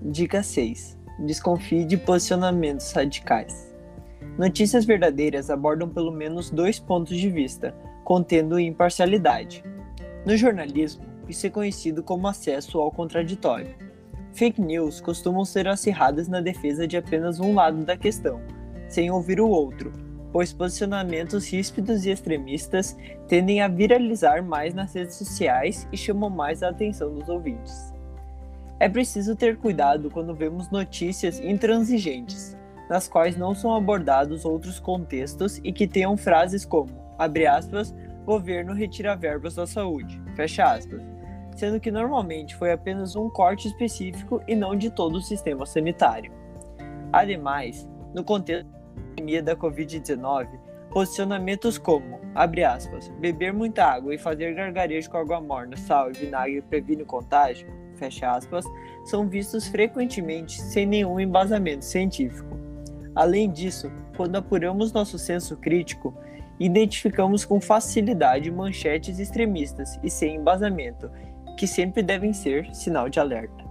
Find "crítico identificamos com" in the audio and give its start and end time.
65.56-67.60